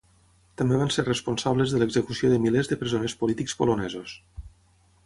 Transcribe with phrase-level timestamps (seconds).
[0.61, 4.19] També van ser responsables de l'execució de milers de presoners polítics polonesos.